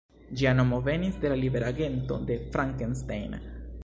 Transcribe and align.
Ĝia 0.39 0.51
nomo 0.59 0.77
venis 0.87 1.19
de 1.25 1.31
la 1.33 1.37
libera 1.41 1.69
gento 1.81 2.17
„de 2.31 2.39
Frankenstein“. 2.57 3.37